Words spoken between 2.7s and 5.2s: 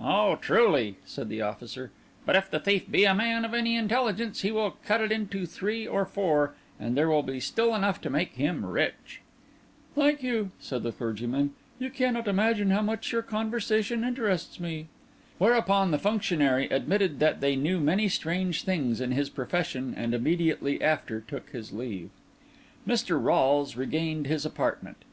be a man of any intelligence, he will cut it